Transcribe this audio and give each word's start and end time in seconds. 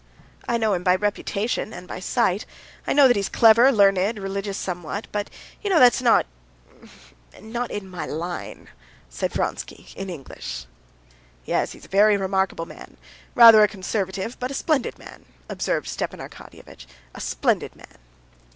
"I 0.49 0.57
know 0.57 0.73
him 0.73 0.81
by 0.83 0.95
reputation 0.95 1.73
and 1.73 1.87
by 1.87 1.99
sight. 1.99 2.47
I 2.87 2.93
know 2.93 3.05
that 3.07 3.15
he's 3.15 3.29
clever, 3.29 3.71
learned, 3.71 4.17
religious 4.17 4.57
somewhat.... 4.57 5.05
But 5.11 5.29
you 5.61 5.69
know 5.69 5.77
that's 5.77 6.01
not... 6.01 6.25
not 7.39 7.69
in 7.69 7.87
my 7.87 8.07
line," 8.07 8.69
said 9.11 9.31
Vronsky 9.31 9.89
in 9.95 10.09
English. 10.09 10.65
"Yes, 11.45 11.73
he's 11.73 11.85
a 11.85 11.87
very 11.87 12.17
remarkable 12.17 12.65
man; 12.65 12.97
rather 13.35 13.61
a 13.61 13.67
conservative, 13.67 14.39
but 14.39 14.49
a 14.49 14.55
splendid 14.55 14.97
man," 14.97 15.25
observed 15.47 15.87
Stepan 15.87 16.19
Arkadyevitch, 16.19 16.87
"a 17.13 17.21
splendid 17.21 17.75
man." 17.75 17.99